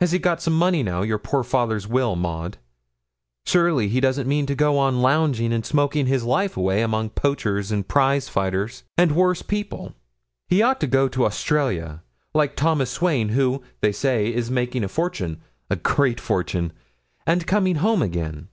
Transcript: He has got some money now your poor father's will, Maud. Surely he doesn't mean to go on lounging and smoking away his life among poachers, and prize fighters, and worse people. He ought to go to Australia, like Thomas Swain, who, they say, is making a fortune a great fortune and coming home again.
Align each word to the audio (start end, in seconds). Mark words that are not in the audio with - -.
He 0.00 0.06
has 0.06 0.18
got 0.18 0.42
some 0.42 0.56
money 0.58 0.82
now 0.82 1.02
your 1.02 1.16
poor 1.16 1.44
father's 1.44 1.86
will, 1.86 2.16
Maud. 2.16 2.58
Surely 3.46 3.86
he 3.86 4.00
doesn't 4.00 4.26
mean 4.26 4.44
to 4.46 4.56
go 4.56 4.76
on 4.76 5.00
lounging 5.00 5.52
and 5.52 5.64
smoking 5.64 6.06
away 6.08 6.10
his 6.10 6.24
life 6.24 6.56
among 6.56 7.10
poachers, 7.10 7.70
and 7.70 7.86
prize 7.86 8.28
fighters, 8.28 8.82
and 8.98 9.14
worse 9.14 9.42
people. 9.42 9.94
He 10.48 10.60
ought 10.60 10.80
to 10.80 10.88
go 10.88 11.06
to 11.06 11.24
Australia, 11.24 12.02
like 12.34 12.56
Thomas 12.56 12.90
Swain, 12.90 13.28
who, 13.28 13.62
they 13.80 13.92
say, 13.92 14.34
is 14.34 14.50
making 14.50 14.82
a 14.82 14.88
fortune 14.88 15.40
a 15.70 15.76
great 15.76 16.18
fortune 16.20 16.72
and 17.24 17.46
coming 17.46 17.76
home 17.76 18.02
again. 18.02 18.48